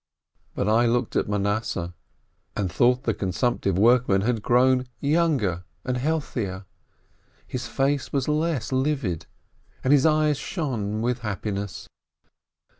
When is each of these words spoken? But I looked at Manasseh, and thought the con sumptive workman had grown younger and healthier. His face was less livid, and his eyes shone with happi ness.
But 0.55 0.67
I 0.67 0.87
looked 0.87 1.15
at 1.15 1.29
Manasseh, 1.29 1.93
and 2.57 2.71
thought 2.71 3.03
the 3.03 3.13
con 3.13 3.29
sumptive 3.31 3.75
workman 3.77 4.21
had 4.21 4.41
grown 4.41 4.87
younger 4.99 5.63
and 5.85 5.95
healthier. 5.95 6.65
His 7.45 7.67
face 7.67 8.11
was 8.11 8.27
less 8.27 8.71
livid, 8.71 9.27
and 9.83 9.93
his 9.93 10.07
eyes 10.07 10.39
shone 10.39 11.03
with 11.03 11.19
happi 11.19 11.53
ness. 11.53 11.87